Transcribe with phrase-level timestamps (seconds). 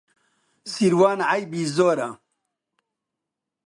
[0.71, 2.09] سیروان عەیبی زۆرە.